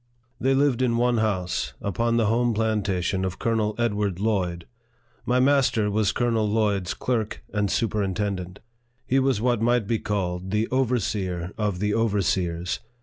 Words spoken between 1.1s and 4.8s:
house, upon the home plantation of Colonel Edward Lloyd.